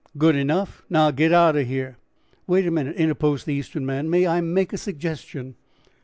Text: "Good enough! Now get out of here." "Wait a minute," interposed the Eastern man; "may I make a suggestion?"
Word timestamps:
"Good 0.17 0.35
enough! 0.35 0.81
Now 0.89 1.11
get 1.11 1.31
out 1.31 1.55
of 1.55 1.67
here." 1.67 1.97
"Wait 2.47 2.65
a 2.65 2.71
minute," 2.71 2.95
interposed 2.95 3.45
the 3.45 3.53
Eastern 3.53 3.85
man; 3.85 4.09
"may 4.09 4.25
I 4.25 4.41
make 4.41 4.73
a 4.73 4.77
suggestion?" 4.79 5.53